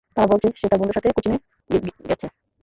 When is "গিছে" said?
1.69-2.27